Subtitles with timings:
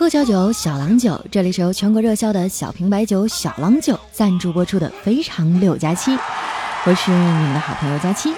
[0.00, 6.12] 喝小酒，小郎酒，这里是由全国热销的小瓶白酒小郎酒赞助播出的《非常六加七》，
[6.86, 8.32] 我是你们的好朋友佳期。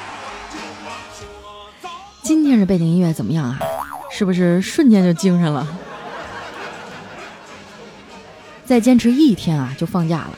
[2.20, 3.60] 今天的背景音乐怎么样啊？
[4.10, 5.64] 是不是瞬间就精神了？
[8.64, 10.32] 再坚持一天啊，就放假了。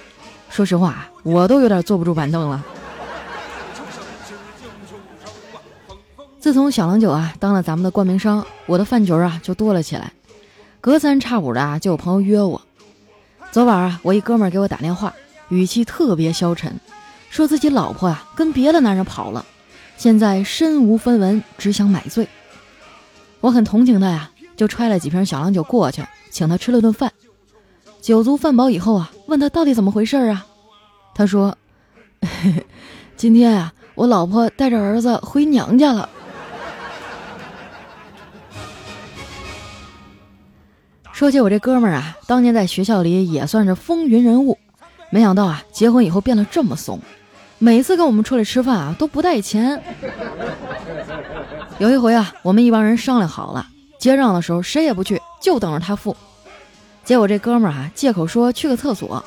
[0.51, 2.63] 说实话，我都有点坐不住板凳了。
[6.39, 10.13] 自从小郎酒啊当了咱们的冠名商，我的饭局啊就多了起来。
[10.85, 12.61] 隔三差五的啊，就有朋友约我。
[13.51, 15.15] 昨晚啊，我一哥们儿给我打电话，
[15.49, 16.79] 语气特别消沉，
[17.31, 19.47] 说自己老婆啊跟别的男人跑了，
[19.97, 22.29] 现在身无分文，只想买醉。
[23.41, 27.11] 我很同情他呀，就揣了几瓶小郎酒过去，请他吃了顿饭。
[28.03, 30.45] 酒足饭饱以后啊，问他到底怎么回事啊？
[31.15, 31.57] 他说
[33.17, 36.11] ：“今天啊，我老婆带着儿子回娘家了。”
[41.15, 44.59] 说起我这哥们儿啊，当年在学校里也算是风云人物，
[45.11, 46.99] 没想到啊，结婚以后变得这么怂，
[47.61, 49.81] 每次跟我们出来吃饭啊都不带钱。
[51.79, 53.65] 有一回啊，我们一帮人商量好了，
[53.97, 56.17] 结账的时候谁也不去，就等着他付。
[57.05, 59.25] 结果这哥们儿啊借口说去个厕所，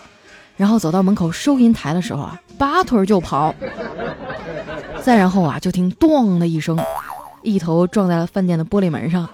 [0.58, 3.56] 然后走到门口收银台的时候啊，拔腿就跑。
[5.02, 6.78] 再然后啊，就听“咣”的一声，
[7.44, 9.26] 一头撞在了饭店的玻璃门上。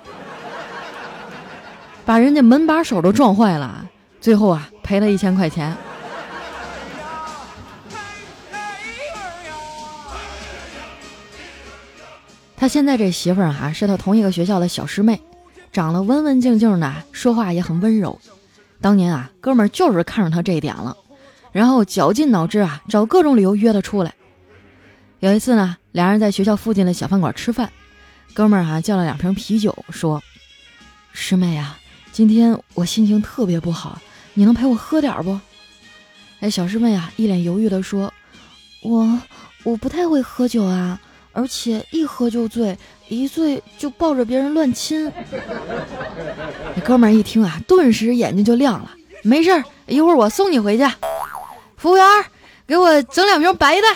[2.05, 5.75] 把人家门把手都撞坏了，最后啊赔了一千块钱。
[12.55, 15.21] 他现在这媳妇儿哈是他同一个学校的小师妹，
[15.71, 18.19] 长得文文静静的，说话也很温柔。
[18.79, 20.95] 当年啊，哥们儿就是看上他这一点了，
[21.51, 24.13] 然后绞尽脑汁啊找各种理由约她出来。
[25.19, 27.69] 有一次呢，俩人在学校附近的小饭馆吃饭，
[28.33, 30.21] 哥们儿哈叫了两瓶啤酒，说
[31.11, 31.77] ：“师妹啊。”
[32.13, 33.99] 今天我心情特别不好，
[34.35, 35.39] 你能陪我喝点不？
[36.41, 38.13] 哎，小师妹啊，一脸犹豫的说
[38.85, 39.19] ：“我
[39.63, 40.99] 我不太会喝酒啊，
[41.31, 45.11] 而且一喝就醉，一醉就抱着别人乱亲。”
[46.75, 48.91] 那哥们一听啊，顿时眼睛就亮了。
[49.23, 50.95] 没事，一会儿我送你回家。
[51.77, 52.05] 服务员，
[52.67, 53.87] 给我整两瓶白的。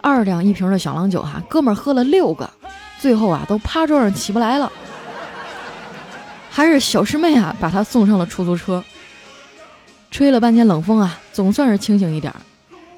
[0.00, 2.48] 二两一瓶的小郎酒哈，哥们喝了六个。
[2.98, 4.70] 最后啊，都趴桌上起不来了，
[6.50, 8.82] 还是小师妹啊把他送上了出租车。
[10.10, 12.40] 吹了半天冷风啊，总算是清醒一点儿。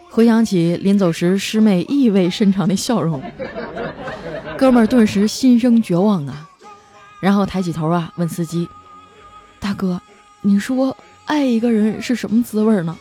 [0.09, 3.22] 回想起临走时师妹意味深长的笑容，
[4.56, 6.49] 哥们儿顿时心生绝望啊。
[7.21, 8.69] 然后抬起头啊，问司机
[9.60, 10.00] ：“大哥，
[10.41, 10.97] 你说
[11.27, 12.97] 爱一个人是什么滋味呢？”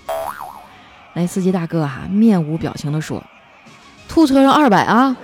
[1.16, 3.24] 那司机大哥啊，面无表情地说
[4.10, 5.16] ：“吐车上二百啊。”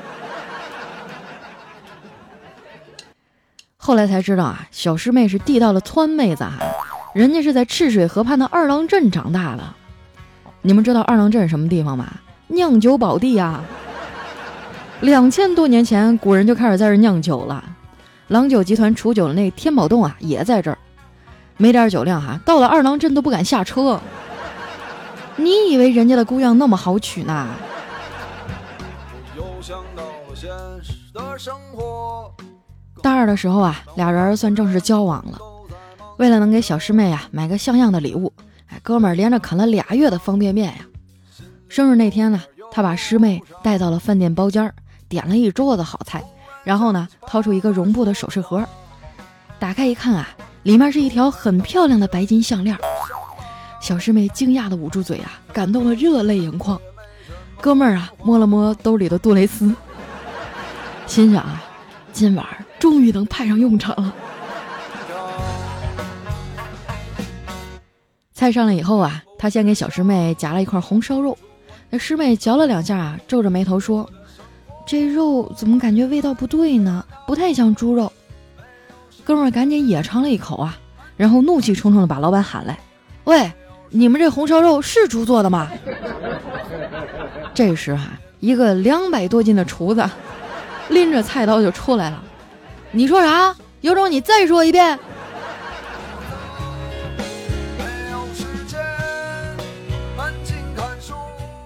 [3.85, 6.57] 后来才知道啊，小师妹是地道的川妹子啊，
[7.13, 9.61] 人家是在赤水河畔的二郎镇长大的。
[10.63, 12.11] 你们知道二郎镇什么地方吗？
[12.47, 13.63] 酿酒宝地啊！
[15.01, 17.63] 两千多年前，古人就开始在这酿酒了。
[18.29, 20.77] 郎酒集团储酒的那天宝洞啊，也在这儿。
[21.57, 24.01] 没点酒量哈，到了二郎镇都不敢下车。
[25.35, 27.47] 你以为人家的姑娘那么好娶呢？
[29.37, 30.49] 又想到了现
[30.81, 32.33] 实的生活
[33.05, 35.37] 大二的时候啊，俩人算正式交往了。
[36.17, 38.33] 为了能给小师妹啊买个像样的礼物，
[38.65, 40.87] 哎，哥们儿连着啃了俩月的方便面呀。
[41.69, 44.73] 生日那天呢，他把师妹带到了饭店包间，
[45.07, 46.23] 点了一桌子好菜，
[46.63, 48.65] 然后呢，掏出一个绒布的首饰盒，
[49.59, 50.27] 打开一看啊，
[50.63, 52.75] 里面是一条很漂亮的白金项链。
[53.79, 56.81] 小师妹惊讶的捂住嘴啊，感动的热泪盈眶。
[57.61, 59.71] 哥们儿啊，摸了摸兜里的杜蕾斯，
[61.05, 61.63] 心想啊，
[62.11, 62.43] 今晚。
[62.85, 64.13] 终于能派上用场了。
[68.31, 71.35] 菜上来以后啊，他先给小师妹夹了一块红烧肉。
[71.89, 74.07] 那师妹嚼了两下啊，皱着眉头说
[74.85, 77.03] ：“这肉怎么感觉味道不对呢？
[77.25, 78.13] 不太像猪肉。”
[79.25, 80.77] 哥们儿赶紧也尝了一口啊，
[81.17, 82.77] 然后怒气冲冲的把老板喊来
[83.25, 83.51] ：“喂，
[83.89, 85.71] 你们这红烧肉是猪做的吗？”
[87.51, 90.07] 这时啊，一个两百多斤的厨子
[90.89, 92.23] 拎着菜刀就出来了。
[92.95, 93.53] 你说啥？
[93.81, 94.97] 有种你再说一遍。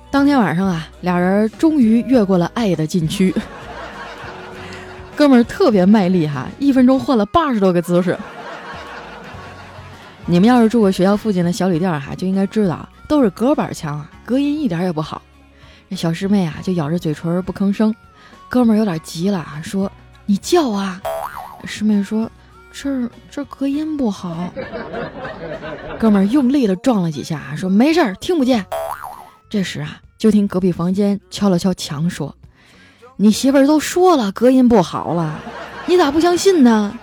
[0.10, 3.32] 当天晚上啊，俩人终于越过了爱的禁区。
[5.16, 8.18] 哥们儿特别卖力哈，一分钟换了八十多个姿势。
[10.26, 15.22] 你们要是住过学校附近的小旅店哈，就应该知道，都是隔板墙啊，隔音一点也不好。
[15.92, 17.94] 这小师妹啊，就咬着嘴唇不吭声。
[18.50, 19.92] 哥们儿有点急了啊，说
[20.26, 21.00] ：“你叫啊！”
[21.66, 22.30] 师妹说
[22.72, 24.52] ：“这儿这隔音不好。”
[26.00, 28.66] 哥们儿用力的撞了几下，说：“没事儿，听不见。”
[29.50, 32.36] 这时啊，就听隔壁房间敲了敲墙，说
[33.18, 35.40] ：“你媳妇儿都说了隔音不好了，
[35.88, 36.98] 你咋不相信呢？”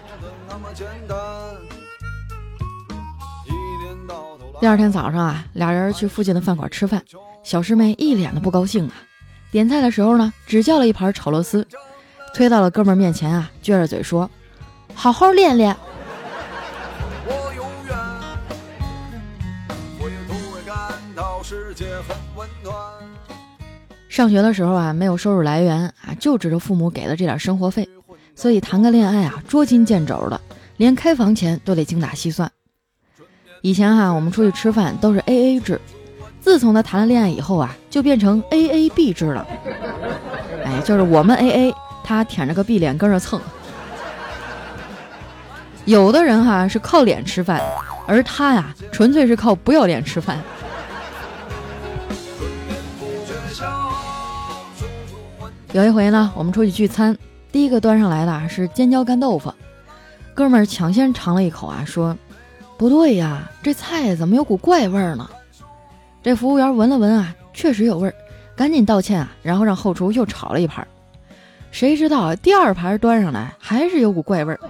[4.58, 7.03] 第二天早上啊，俩人去附近的饭馆吃饭，
[7.43, 8.94] 小师妹一脸的不高兴啊。
[9.50, 11.67] 点菜的时候呢，只叫了一盘炒螺丝，
[12.32, 14.31] 推到了哥们儿面前啊，撅着嘴说
[14.96, 15.76] ：“好好练练。”
[24.08, 27.87] 上学的时候啊，没有收入来源啊，就指着父母给的这点生活费，
[28.34, 30.40] 所以谈个恋爱啊，捉襟见肘的，
[30.78, 32.50] 连开房钱都得精打细算。
[33.60, 35.78] 以前哈，我们出去吃饭都是 A A 制，
[36.40, 39.46] 自从他谈了恋爱以后啊，就变成 A A B 制了。
[40.64, 43.38] 哎，就是我们 A A，他舔着个 B 脸跟着蹭。
[45.86, 47.62] 有的人哈是靠脸吃饭，
[48.08, 50.36] 而他呀，纯粹是靠不要脸吃饭。
[55.72, 57.16] 有一回呢，我们出去聚餐，
[57.52, 59.52] 第一个端上来的是尖椒干豆腐，
[60.34, 62.16] 哥们儿抢先尝了一口啊，说
[62.76, 65.30] ：“不对呀，这菜怎么有股怪味儿呢？”
[66.20, 68.14] 这服务员闻了闻啊，确实有味儿，
[68.56, 70.84] 赶紧道歉啊，然后让后厨又炒了一盘。
[71.70, 74.60] 谁知道第二盘端上来还是有股怪味儿，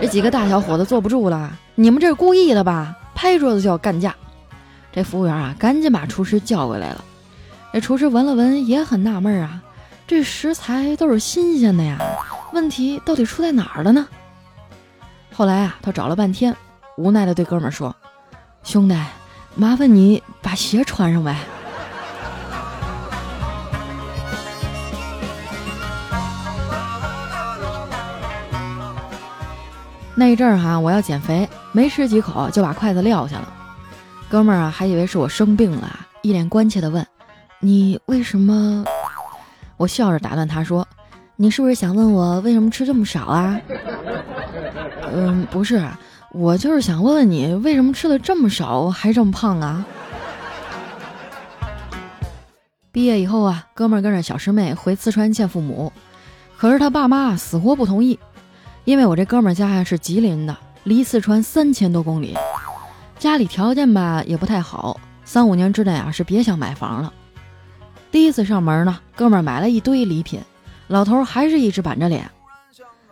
[0.00, 2.96] 这几个大小伙子坐不住了，你们这是故意的吧？
[3.14, 4.14] 拍桌子就要干架。
[4.92, 7.04] 这服务员啊，赶紧把厨师叫过来了。
[7.72, 9.60] 这厨师闻了闻，也很纳闷啊。
[10.06, 11.98] 这食材都是新鲜的呀，
[12.52, 14.06] 问题到底出在哪儿了呢？
[15.34, 16.56] 后来啊，他找了半天，
[16.96, 17.94] 无奈的对哥们儿说
[18.62, 18.96] ：“兄弟，
[19.56, 21.36] 麻烦你把鞋穿上呗。”
[30.18, 33.52] 那一阵儿哈，我要减肥，没吃几口就把筷子撂下了。
[34.28, 37.06] 哥们儿啊，还以为是我生病了，一脸关切的问
[37.62, 38.84] ：“你为什么？”
[39.78, 40.84] 我笑着打断他说
[41.36, 43.60] ：“你是不是想问我为什么吃这么少啊
[45.14, 45.88] ？”“嗯，不是，
[46.32, 49.86] 我就是想问问你为什么吃的这么少还这么胖啊？”
[52.90, 55.92] 毕业以后啊，哥们儿跟着小师妹回四川见父母，
[56.56, 58.18] 可是他爸妈死活不同意，
[58.84, 62.36] 因为我这哥们儿家呀是吉林的，离四川三千多公里，
[63.18, 67.12] 家里条件吧也不太好，三五年之内啊是别想买房了。
[68.10, 70.40] 第一次上门呢，哥们儿买了一堆礼品，
[70.86, 72.30] 老头还是一直板着脸。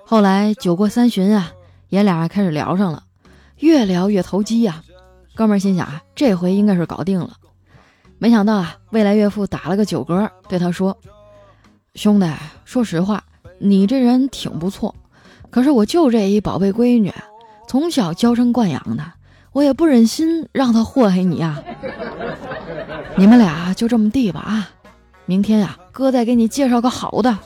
[0.04, 1.52] 后来酒过三巡啊，
[1.90, 3.02] 爷俩开始聊上了，
[3.58, 4.82] 越聊越投机呀。
[5.34, 7.32] 哥们儿心想啊，这回应该是搞定了。
[8.18, 10.96] 没想到啊，未来岳父打了个酒嗝，对他说
[11.94, 12.26] ：“兄弟，
[12.64, 13.22] 说实话，
[13.58, 14.94] 你这人挺不错，
[15.50, 17.12] 可是我就这一宝贝闺女，
[17.66, 19.12] 从小娇生惯养的，
[19.52, 21.62] 我也不忍心让她祸害你呀。
[23.16, 24.70] 你们俩就这么地吧啊。”
[25.28, 27.36] 明天呀，哥再给你介绍个好的。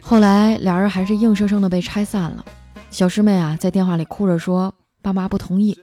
[0.00, 2.44] 后来俩人还是硬生生的被拆散了。
[2.90, 4.72] 小师妹啊，在电话里哭着说
[5.02, 5.76] ：“爸妈不同意，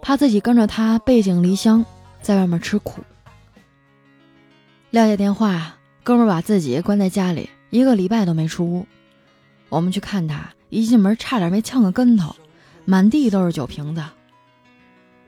[0.00, 1.84] 怕自己跟着他背井离乡，
[2.22, 3.02] 在外面吃苦。”
[4.90, 5.74] 撂下电话，
[6.08, 8.86] 哥们把自己关在家里一个礼拜都没出屋。
[9.68, 12.34] 我们去看他，一进门差点没呛个跟头，
[12.86, 14.02] 满地都是酒瓶子。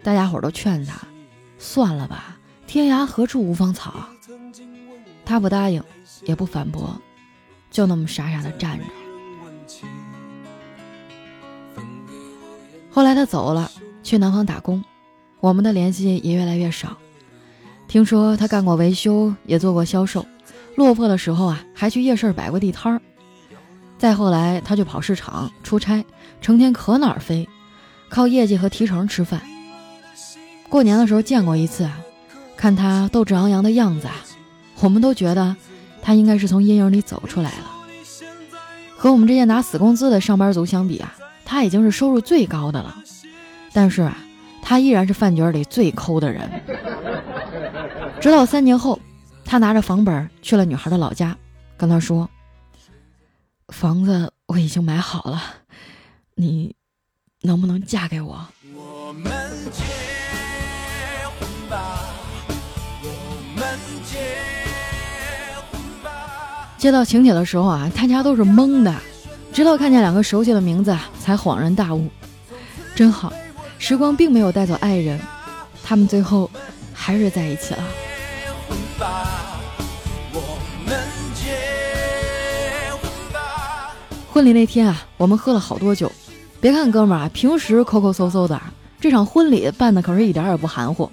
[0.03, 0.97] 大家伙都劝他。
[1.59, 4.07] 算了吧，天涯何处无芳草。
[5.27, 5.85] 他不答应，
[6.23, 6.99] 也不反驳，
[7.71, 8.85] 就那么傻傻的站着。
[12.91, 13.71] 后来他走了，
[14.03, 14.83] 去南方打工，
[15.41, 16.97] 我们的联系也越来越少。
[17.87, 20.25] 听说他干过维修，也做过销售，
[20.81, 23.03] 落魄的时候啊，还去夜市摆过地摊儿。
[23.99, 26.03] 再后来，他就跑市场出差，
[26.41, 27.47] 成天可哪儿飞，
[28.09, 29.43] 靠业绩和提成吃饭。
[30.71, 31.87] 过年的时候见过一次，
[32.57, 34.15] 看他斗志昂扬的样子啊，
[34.81, 35.55] 我们都觉得
[36.01, 37.71] 他应该是从阴影里走出来了。
[38.97, 42.97] 和我们这些拿死工资的上班族相比啊，他已经是收入最高的了。
[43.75, 44.17] 但是啊，
[44.63, 46.49] 他依然是饭局里最抠的人。
[48.21, 49.00] 直到三年后，
[49.51, 51.37] 他拿着房本去了女孩的老家，
[51.77, 52.31] 跟她说
[53.75, 55.43] ：“房子我已经买好了，
[56.37, 56.73] 你
[57.43, 59.33] 能不能嫁给我？”我们
[66.79, 68.95] 接到请帖的时候啊，大家都是懵的，
[69.53, 72.09] 直到看见两个熟悉的名字，才恍然大悟。
[72.95, 73.33] 真好，
[73.81, 75.21] 时光并没有带走爱人，
[75.83, 76.49] 他们最后
[76.95, 77.83] 还是在一起了。
[84.33, 86.11] 婚礼那天啊，我们喝了好多酒。
[86.61, 88.61] 别看哥们儿啊，平时抠抠搜搜的，
[89.01, 91.11] 这场婚礼办的可是一点也不含糊。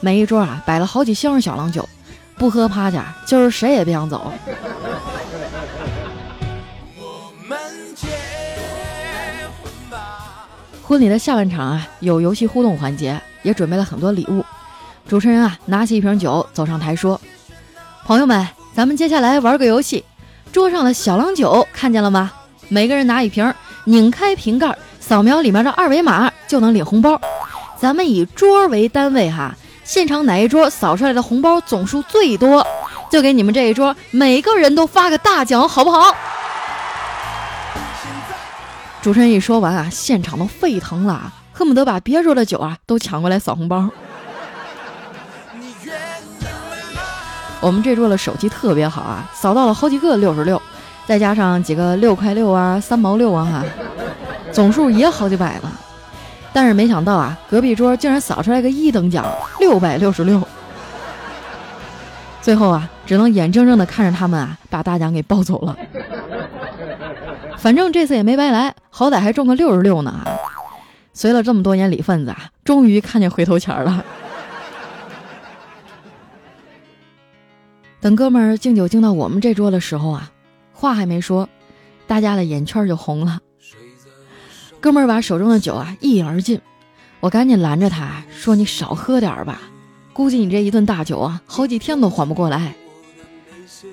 [0.00, 1.88] 每一桌啊摆了好几箱小郎酒，
[2.36, 4.32] 不喝趴下，今儿谁也别想走。
[10.80, 14.44] 婚礼的下半场啊，有游戏互动环节，也准备了很多礼物。
[15.08, 17.20] 主持人啊，拿起一瓶酒，走上台说
[18.06, 20.04] ：“朋友们，咱们接下来玩个游戏。
[20.52, 22.30] 桌上的小郎酒看见了吗？
[22.68, 23.52] 每个人拿一瓶，
[23.84, 27.20] 拧开瓶盖，扫描里面的二维码就能领红包。
[27.78, 29.54] 咱们以桌为单位哈，
[29.84, 32.66] 现场哪一桌扫出来的红包总数最多，
[33.10, 36.14] 就给你们这一桌每个人都发个大奖，好不好？”
[39.02, 43.90] 主持人一说完啊，现场都沸腾了，恨不得把别桌的酒啊都抢过来扫红包。
[47.60, 50.60] 我们这桌的手气特别好啊，扫到了好几个六十六，
[51.06, 53.64] 再加上几个六块六啊、三毛六啊，哈，
[54.52, 55.72] 总数也好几百吧。
[56.52, 59.24] 但是没想到啊，隔壁桌竟然扫出来个一等奖，
[59.58, 60.40] 六百六十六。
[62.40, 65.76] 最后啊，只能眼睁睁的看着他们啊把大奖给抱走了。
[67.56, 70.22] 反正这次也没白来，好歹还中个六十六呢！
[71.12, 74.04] 随了这么多年礼份子啊，终于看见回头钱了。
[78.00, 80.30] 等哥们儿敬酒敬到我们这桌的时候啊，
[80.74, 81.48] 话还没说，
[82.06, 83.40] 大家的眼圈就红了。
[84.80, 86.60] 哥们儿把手中的酒啊一饮而尽，
[87.20, 89.62] 我赶紧拦着他说：“你少喝点儿吧，
[90.12, 92.74] 估计你这一顿大酒啊，好几天都缓不过来。”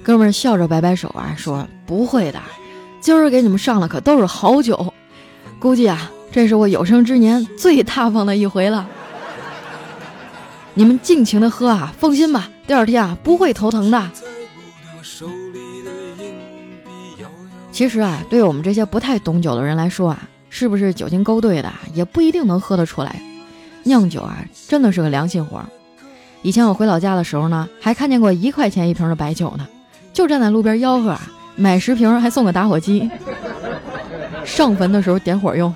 [0.04, 2.42] 哥们儿笑着摆摆手啊，说：“不会的。”
[3.00, 4.94] 今儿给你们上的可都是好酒，
[5.60, 8.88] 估计啊，这是我有生之年最大方的一回了。
[10.74, 14.12] 你们尽情的喝啊，放心吧，第二天啊不会头疼的。
[17.82, 23.20] 其实啊，对我们这些不太懂酒的人来说啊，是不是酒精勾兑的也不一定能喝得出来。
[23.86, 25.60] 酿酒啊，真的是个良心活。
[26.44, 29.68] 以前我回老家的时候呢，还看见过一块钱一瓶的白酒呢，
[30.14, 31.22] 就站在路边吆喝啊。
[31.56, 33.10] 买十瓶还送个打火机，
[34.46, 35.74] 上坟的时候点火用。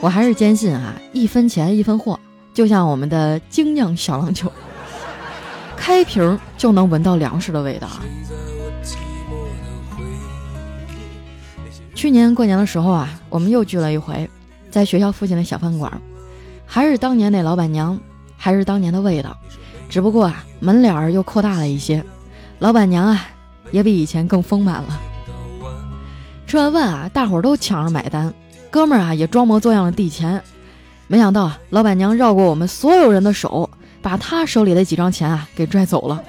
[0.00, 2.18] 我还是坚信啊，一分钱一分货，
[2.52, 4.50] 就像我们的精酿小郎酒，
[5.76, 7.86] 开瓶就能闻到粮食的味道。
[12.02, 14.28] 去年过年的时候啊，我们又聚了一回，
[14.72, 16.02] 在学校附近的小饭馆，
[16.66, 17.96] 还是当年那老板娘，
[18.36, 19.38] 还是当年的味道，
[19.88, 22.04] 只不过啊，门脸儿又扩大了一些。
[22.58, 23.28] 老板娘啊，
[23.70, 25.00] 也比以前更丰满了。
[26.44, 28.34] 吃完饭啊，大伙儿都抢着买单，
[28.68, 30.42] 哥们儿啊也装模作样的递钱。
[31.06, 33.70] 没想到啊，老板娘绕过我们所有人的手，
[34.02, 36.20] 把他手里的几张钱啊给拽走了。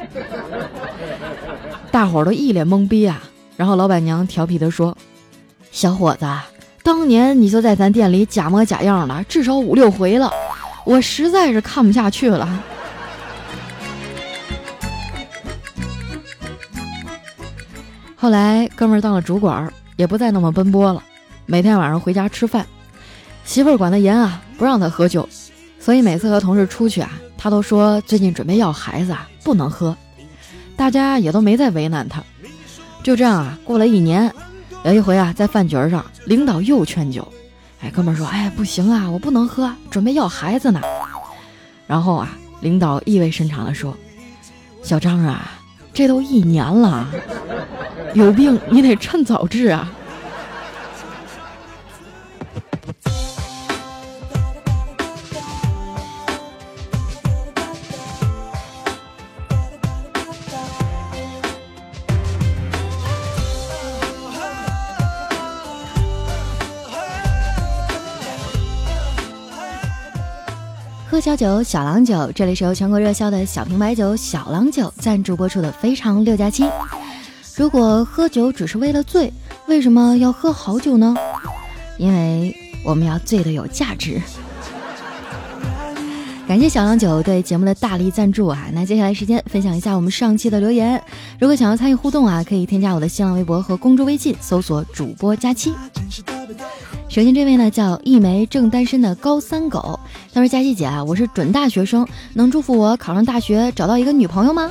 [1.89, 3.23] 大伙儿都一脸懵逼啊。
[3.57, 4.95] 然后老板娘调皮地说
[5.73, 6.25] ：“小伙子，
[6.83, 10.31] 当年你就在咱店里假模假样的，至少五六回了，
[10.85, 12.47] 我实在是看不下去了。
[18.15, 21.03] ”后来，哥们儿当了主管，也不再那么奔波了。
[21.47, 22.67] 每天晚上回家吃饭，
[23.43, 25.27] 媳妇儿管得严啊，不让他喝酒。
[25.79, 29.97] 所以每次和同事出去啊，他都说最近准备要孩子啊，不能喝。
[30.77, 32.23] 大家也都没再为难他。
[33.01, 34.31] 就这样啊，过了一年，
[34.83, 37.25] 有一回啊，在饭局上，领导又劝酒。
[37.81, 40.81] 哎，哥们说：“哎，不行啊，我不能喝，准备要孩子呢。”
[41.87, 43.95] 然后啊，领导意味深长地说
[44.83, 45.51] ：“小张啊，
[45.93, 47.07] 这都一年了。”
[48.13, 49.91] 有病你得趁早治啊！
[71.23, 76.63] 小酒，小郎酒，这里是由全国热销的小瓶白酒小郎酒赞助播出的《非常六加七》。
[77.55, 79.31] 如果喝酒只是为了醉，
[79.67, 81.15] 为什么要喝好酒呢？
[81.97, 82.53] 因为
[82.83, 84.21] 我们要醉的有价值。
[86.45, 88.67] 感谢小郎酒对节目的大力赞助啊！
[88.73, 91.01] 那接下来时间分享一下我们上期的留言。
[91.39, 95.73] 如果想要参与互动啊，可以添加我的新浪微博和公众微信，搜索主播佳期。
[97.13, 99.99] 首先这位呢叫一枚正单身的高三狗，
[100.33, 104.67] 他说：佳期姐啊，我是准大学生，能祝福我考上大学，找到一个女朋友吗？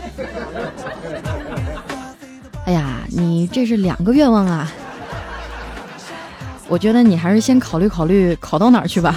[2.67, 4.73] 哎呀，你这是两个愿望啊！
[6.67, 9.15] 我觉得你还是先考虑考虑考到哪儿去吧。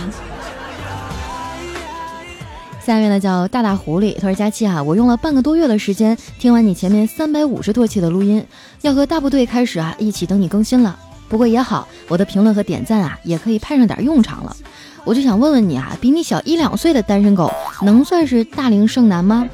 [2.79, 8.46] 下面呢叫大大狐狸，他说佳期啊，我用了半个多月的时间听完你前面三百五十多期的录音，
[8.82, 11.00] 要和大部队开始啊，一起等你更新了。
[11.27, 14.55] 不过也好，我的评论和点赞啊，也可以派上点用场了。
[15.03, 17.51] 我就想问问你啊，比你小一两岁的单身狗
[17.82, 19.48] 能算是大龄剩男吗？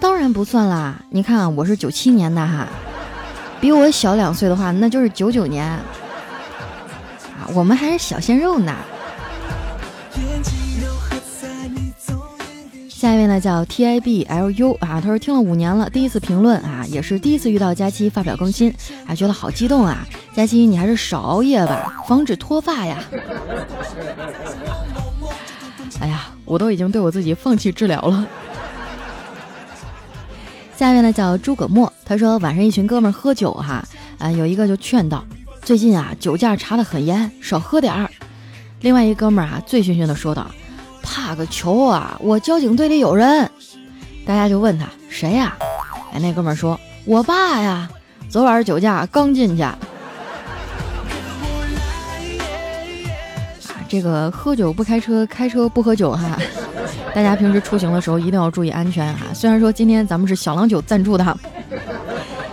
[0.00, 2.66] 当然不算啦，你看，我是九七年的哈，
[3.60, 5.80] 比我小两岁的话，那就是九九年啊，
[7.54, 8.74] 我们还是小鲜肉呢。
[13.04, 18.74] 下一位呢叫 T I B L U 啊，他说听了五年了，第一次评论啊，也是第一次遇到佳期发表更新，
[19.06, 20.08] 啊，觉得好激动啊！
[20.34, 23.04] 佳期你还是少熬夜吧，防止脱发呀。
[26.00, 28.26] 哎呀，我都已经对我自己放弃治疗了。
[30.74, 33.84] 下一位呢叫诸葛墨，他说晚上一群哥们喝酒哈，
[34.16, 35.22] 啊，有一个就劝道，
[35.60, 38.08] 最近啊酒驾查的很严，少喝点儿。
[38.80, 40.50] 另外一哥们儿啊醉醺醺的说道。
[41.04, 42.16] 怕个球啊！
[42.20, 43.48] 我交警队里有人，
[44.26, 45.56] 大家就问他谁呀？
[46.12, 47.88] 哎，那哥们说：“我爸呀，
[48.28, 49.78] 昨晚酒驾刚进去。”啊，
[53.88, 56.38] 这个喝酒不开车，开车不喝酒哈。
[57.14, 59.26] 大家平时出行的时候一定要注意安全哈。
[59.32, 61.38] 虽然说今天咱们是小郎酒赞助的，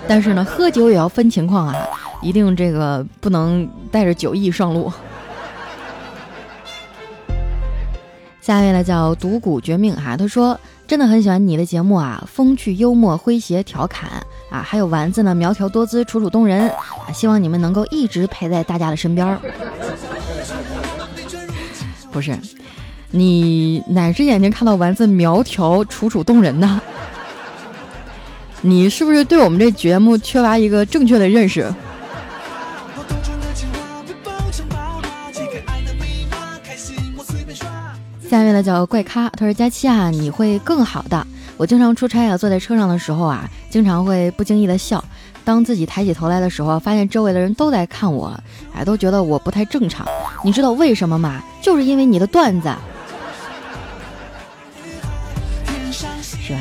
[0.08, 1.76] 但是呢，喝酒也要分情况啊，
[2.22, 4.92] 一定这个不能带着酒意上路。
[8.52, 14.10] 下一位呢叫独孤绝命哈，他说真的很喜欢你的节目啊，风趣幽默诙谐调侃
[14.50, 19.40] 啊，还有丸子呢苗条多姿楚楚动人啊，希望你们能够一直陪在大家的身边。
[22.12, 22.38] 不是，
[23.12, 26.82] 你哪只眼睛看到丸子苗条楚楚动人呢？
[28.60, 31.74] 你是不是对我们这节目缺乏一个正确的认识？
[38.32, 41.28] 下面呢叫怪咖，他说佳期啊，你会更好的。
[41.58, 45.04] 我经常出差啊，坐在车上的时候啊，经常会不经意的笑。
[45.44, 48.34] 当自己抬起头来的时候，发现周围的人都在看我，
[48.74, 50.08] 哎，都觉得我不太正常。
[50.46, 51.44] 你知道为什么吗？
[51.62, 52.74] 就是因为你的段子，
[56.22, 56.60] 是吧？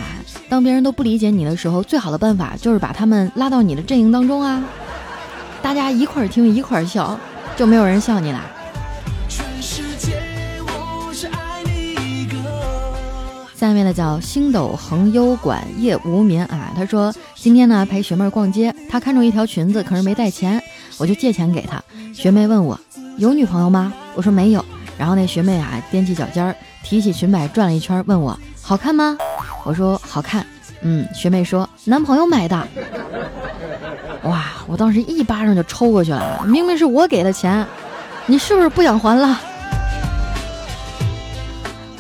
[0.49, 4.61] 当别人都不理解你的时候，最好的办法就是把他们拉到你的阵营当中啊，
[5.63, 7.17] 大家一块儿听一块儿笑，
[7.55, 8.41] 就没有人笑你了。
[13.61, 20.59] 下面呢叫星斗恒优馆夜无眠啊，他说今天呢陪学妹逛街，他看中一条裙子，可是没带钱，
[20.97, 21.79] 我就借钱给他。
[22.15, 22.81] 学妹问我
[23.19, 23.93] 有女朋友吗？
[24.15, 24.65] 我说没有。
[24.97, 29.19] 然后那学妹啊踮起脚尖儿，提起裙摆转了一圈，问我好看吗？
[29.67, 30.47] 我说好看。
[30.81, 32.67] 嗯，学妹说男朋友买的。
[34.23, 37.67] 哇，我当时一巴掌就抽过去了，明明是我给的钱，
[38.25, 39.39] 你是不是不想还了？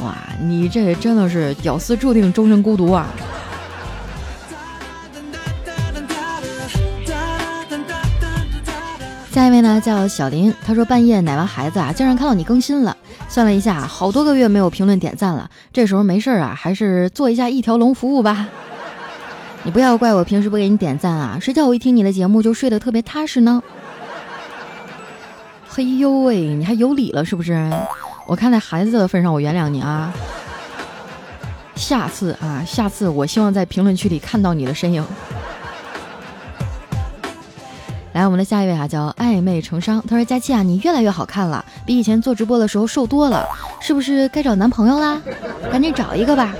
[0.02, 3.06] 哇你这真的是屌丝注定终身孤独啊！
[9.30, 12.96] 下一位呢叫小林，他说半夜奶完孩子啊，竟然看到你更新了，
[13.28, 15.48] 算了一下，好多个月没有评论点赞了。
[15.72, 18.48] 这时候没事啊，还是做一下一条龙服务吧。
[19.62, 23.62] 你不要怪我平时不给你点赞啊，谁叫我一听你的节目就睡得特别踏实呢？
[25.68, 27.70] 嘿呦喂，你还有理了是不是？
[28.30, 30.14] 我看在孩子的份上，我原谅你啊。
[31.74, 35.04] 下次啊，下次我希望在评论区里看到你的身影。
[38.12, 40.00] 来，我们的下一位啊，叫暧昧成伤。
[40.08, 43.44] 他说：“佳期啊，你越来越好看了，比以前做直播的时候瘦多了，
[43.80, 45.20] 是不是该找男朋友啦？
[45.72, 46.54] 赶紧找一个吧。”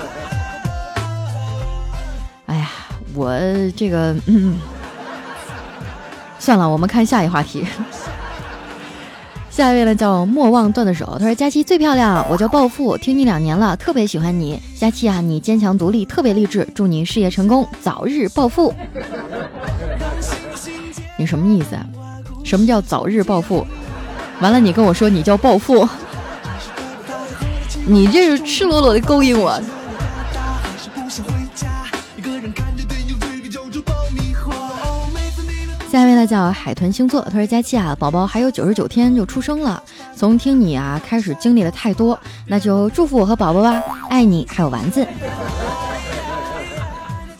[2.46, 2.68] 哎呀，
[3.14, 3.38] 我
[3.76, 4.58] 这个，嗯，
[6.40, 7.64] 算了，我们看下一话题。
[9.50, 18.72] 下一位呢叫莫忘断的手，他说佳期最漂亮，我叫暴富，听你两年了，特别喜欢你，佳期啊，你坚强独立，特别励志，祝你事业成功，早日暴富。
[21.18, 21.76] 你什么意思？
[22.44, 23.66] 什么叫早日暴富？
[24.40, 25.86] 完了，你跟我说你叫暴富，
[27.86, 29.60] 你这是赤裸裸的勾引我。
[35.90, 39.82] 下一位呢叫海豚星座，他说佳期啊，宝宝还有九十九天就出生了，
[40.14, 45.04] 从听你啊开始经历了太多，那就祝福我和宝宝吧，爱你，还有丸子。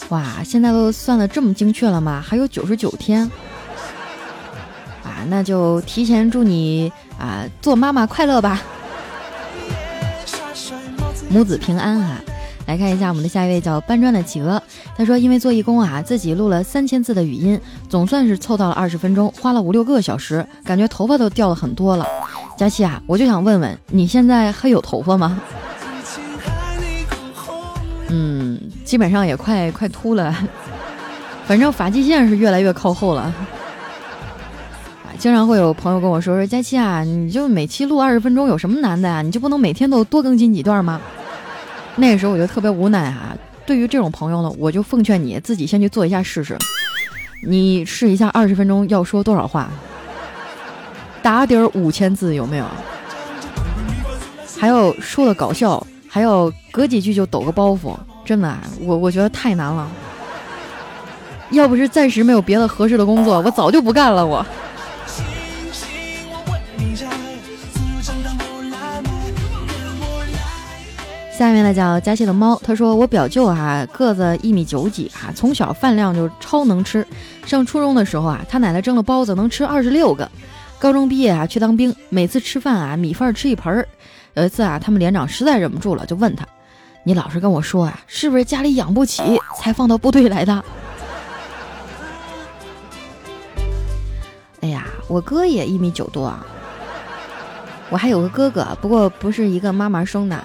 [0.09, 2.21] 哇，现在都算的这么精确了吗？
[2.27, 3.23] 还有九十九天
[5.05, 8.61] 啊，那就提前祝你啊做妈妈快乐吧，
[11.29, 12.21] 母子平安啊。
[12.71, 14.63] 来看一下我们的下一位叫搬砖的企鹅，
[14.97, 22.07] 他说因为做义工啊，自己录了三千字的语音，总算是凑到了二十分钟，花了五六个小时，感觉头发都掉了很多了。
[22.57, 25.41] 佳期啊，我就想问问你现在还有头发吗？
[28.07, 30.33] 嗯，基本上也快快秃了，
[31.47, 33.35] 反正发际线是越来越靠后了。
[35.19, 39.23] 经常会有朋友跟我说说佳期啊，你就每期录二十分钟有什么难的呀？
[39.23, 41.01] 你就不能每天都多更新几段吗？
[42.01, 43.37] 那个时候我就特别无奈啊。
[43.67, 46.57] 对于这种朋友呢，我就奉劝你自己先去做一下试试。
[47.47, 49.71] 你试一下二十分钟要说多少话，
[51.23, 52.67] 打底儿五千字有没有？
[54.59, 59.89] 还有说的搞笑，还有隔几句就抖个包袱，真的，我我觉得太难了。
[61.51, 64.45] 要不是暂时没有别的合适的工作，我早就不干了我。
[71.41, 77.07] 下面呢叫佳期的猫，他说我表舅啊个子一米九几啊，从小饭量就超能吃。
[77.47, 80.31] 上初中的时候啊，他奶奶蒸了包子能吃二十六个。
[80.79, 83.89] 高中毕业啊，去当兵，每次吃饭啊，米饭吃一盆儿。
[84.35, 86.47] 有一次啊，他们连长实在忍不住了，就问他
[87.05, 89.23] ：“你老实跟我说啊，是不是家里养不起
[89.57, 90.63] 才放到部队来的？”
[94.61, 96.45] 哎呀，我哥也一米九多啊，
[97.89, 100.39] 我还有个哥哥，不过不是一个妈妈生的。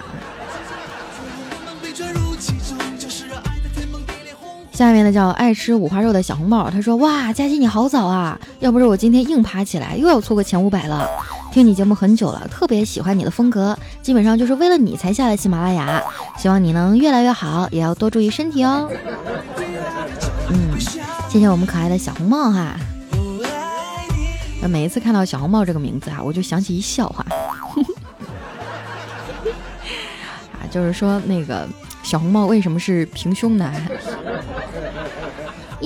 [4.76, 8.38] 下面呢叫爱吃五花肉的小红帽，他说：“哇，佳琪你好早啊！
[8.60, 11.08] 要不是我今天硬爬起来，又要错过前五百了。
[11.50, 16.02] 听你节目很久了，特别喜欢你的风格，基本上就是为了你才下了喜马拉雅。
[16.36, 18.86] 希望你能越来越好，也要多注意身体哦。”
[20.52, 20.78] 嗯，
[21.30, 22.76] 谢谢我们可爱的小红帽哈。
[24.60, 27.24] 那每一次看到小红帽这个名字啊，我就想起一笑话，
[30.52, 31.66] 啊，就是说那个。
[32.02, 33.68] 小红帽为什么是平胸呢？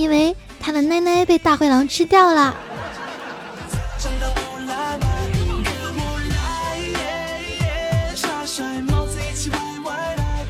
[0.01, 2.55] 因为他的奶奶被大灰狼吃掉了。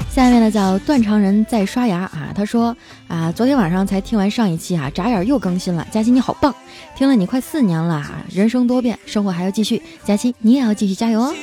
[0.10, 2.76] 下面呢叫断肠人在刷牙啊，他说
[3.10, 5.86] 啊，昨天晚上才听完上一期啊，眨眼又更新了。
[5.92, 6.56] 佳琪你好棒，
[6.96, 11.34] 听了你快四年了啊，人生多变，生活还要继续，佳琪你也要继续加油哦。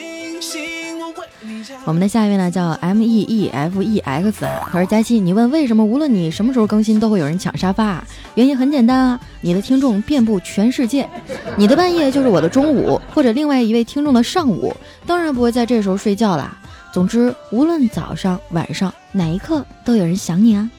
[1.85, 7.85] 我们的下一位呢叫 M E E F E X，他说佳期，你问为什么无论你什么时候更新都会有人抢沙发？
[7.85, 11.09] 啊原因很简单啊，你的听众遍布全世界，
[11.57, 14.75] 你的半夜就是我的中午，或者另外一位听众的上午，
[15.07, 16.57] 当然不会在这时候睡觉啦。
[16.93, 20.71] 总之，无论早上晚上哪一刻都有人想你啊！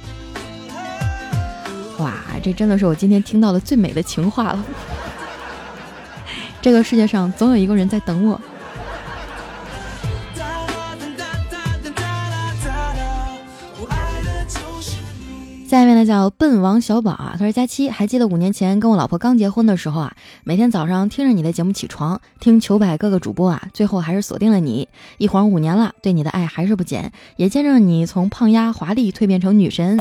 [2.00, 4.66] 哇，这真的是我今天听到的最美的情话了。
[6.62, 8.42] 这个世界上总有一个人在等我。
[15.70, 24.90] 下面呢叫笨王小宝啊，他说佳期还记得五年前跟我老婆刚结婚的时候啊，每天早上听着你的节目起床，听糗百各个主播啊，最后还是锁定了你。
[25.20, 30.00] 一晃五年了，对你的爱还是不减，也见证你从胖丫华丽蜕变成女神。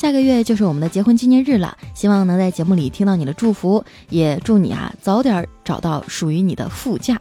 [0.00, 7.20] 下个月就是我们的结婚纪念日了，希望能在节目里听到你的祝福，也祝你啊早点找到属于你的副驾。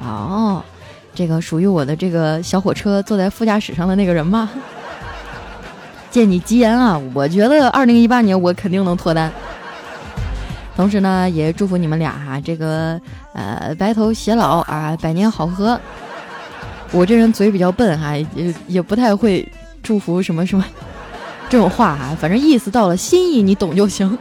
[0.00, 0.62] 哦，
[1.14, 4.50] 这个属于我的这个小火车坐在副驾驶上的那个人吗？
[6.12, 7.00] 借你吉言啊！
[7.14, 9.32] 我觉得二零一八年我肯定能脱单。
[10.76, 13.00] 同时呢，也祝福你们俩哈，这个
[13.32, 15.80] 呃白头偕老啊，百年好合。
[16.90, 19.50] 我这人嘴比较笨哈，也也不太会
[19.82, 20.62] 祝福什么什么
[21.48, 24.18] 这种话哈，反正意思到了，心意你懂就行。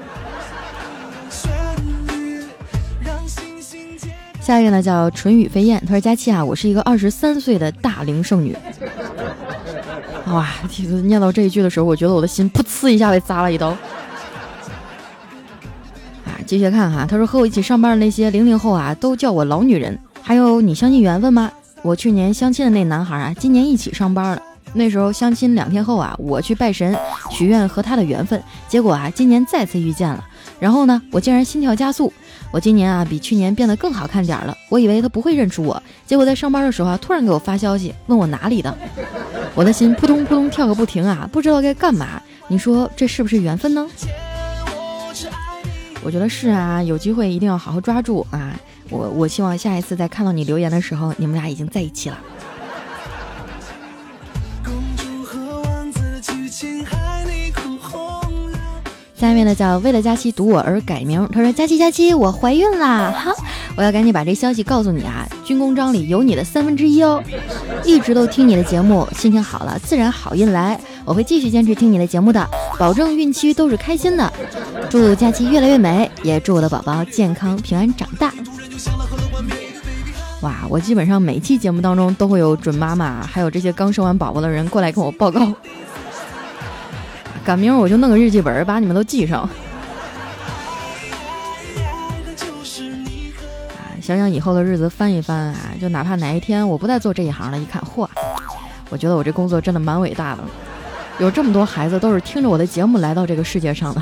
[4.42, 8.58] 下一个呢叫唇语飞燕，他说佳期啊，我是一个二十三岁的大龄剩女。
[10.34, 10.50] 哇！
[11.04, 13.70] 念到这一句的时候，我觉得我的心噗呲一下被扎了一刀。
[16.26, 19.96] 啊，继续看哈，他说和我一起上班的那些零零后啊，都叫我老女人。
[20.24, 21.52] 还有你相信缘分吗？
[21.84, 24.42] 我去年相亲的那男孩啊，今年一起上班了。
[24.74, 26.98] 那时候相亲两天后啊，我去拜神
[27.30, 30.24] 许愿和他的缘分，结果啊，今年再次遇见了。
[30.60, 32.12] 然后呢，我竟然心跳加速。
[32.52, 34.58] 我今年啊，比去年变得更好看点了。
[34.70, 38.78] 我以为他不会认出我，结果在上班的时候啊，突然给我发消息，问我哪里的。
[39.56, 42.22] 我的心扑通扑通跳个不停啊，不知道该干嘛。
[42.48, 43.88] 你说这是不是缘分呢？
[46.04, 48.60] 我觉得是啊，有机会一定要好好抓住啊。
[48.90, 52.18] 我我希望下一次再看到你留言的时候，你们俩已经在一起了。
[59.22, 63.14] 下面呢叫为了佳期读我而改名，他说佳期佳期我怀孕啦。
[63.16, 63.32] 哈，
[63.76, 67.22] 我要赶紧把这消息告诉你啊，军功章里有你的三分之一哦，
[67.86, 72.44] 一直都听你的节目，心情好了自然好运来，我会继续坚持听你的节目的，
[72.80, 74.34] 保证孕期都是开心的，
[74.90, 78.34] 祝佳期越来越美，也祝我的宝宝健康平安长大。
[80.42, 85.54] 哇，我基本上每期节目当中都会有准妈妈，还有这些刚生完宝宝的人过来跟我报告。
[87.44, 89.42] 赶明儿我就弄个日记本，把你们都记上。
[89.42, 89.50] 啊
[94.02, 98.08] 想想以后的日子翻一翻啊，就哪怕哪一天我不再做这一行了，一看，嚯，
[98.90, 100.44] 我觉得我这工作真的蛮伟大的，
[101.20, 104.02] 有这么多孩子都是听着我的节目来到这个世界上的。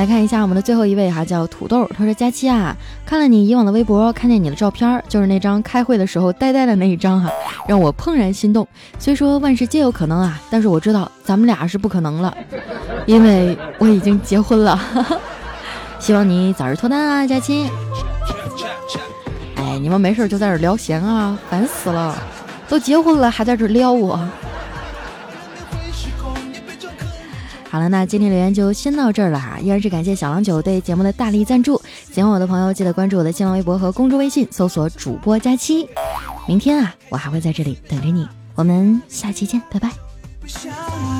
[0.00, 1.86] 来看一下我们的最后一位哈，叫土豆。
[1.94, 7.30] 他说：“佳期啊，看了你以往的微博，看见你的照片，就是那张开会的时候呆呆的那一张哈，
[7.68, 8.66] 让我怦然心动。
[8.98, 12.34] 虽说万事皆有可能啊，但是我知道咱们俩是不可能了，
[13.04, 14.80] 因为我已经结婚了。
[16.00, 17.68] 希望你早日脱单啊，佳期。
[19.56, 22.16] 哎，你们没事就在这聊闲啊，烦死了，
[22.70, 24.18] 都结婚了还在这撩我。”
[27.70, 29.58] 好了，那今天留言就先到这儿了哈。
[29.60, 31.80] 依然是感谢小郎酒对节目的大力赞助。
[32.10, 35.88] 喜欢我的朋友，记得关注我的新浪微博和公众微信，搜索主播佳期。
[36.48, 38.26] 明天啊，我还会在这里等着你。
[38.56, 41.19] 我们下期见，拜拜。